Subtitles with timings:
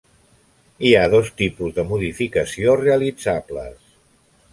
[0.87, 3.93] Hi ha dos tipus de modificació realitzables.